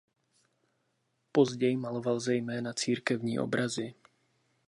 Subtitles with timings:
[1.31, 3.93] Později maloval zejména církevní obrazy.